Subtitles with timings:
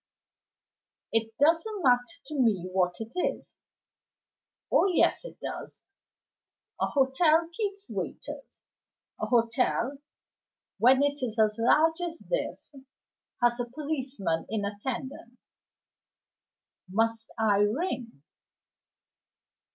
[1.11, 3.53] "It doesn't matter to me what it is."
[4.71, 5.83] "Oh yes, it does.
[6.79, 8.63] A hotel keeps waiters.
[9.21, 9.99] A hotel,
[10.79, 12.73] when it is as large as this,
[13.43, 15.37] has a policeman in attendance.
[16.89, 18.23] Must I ring?"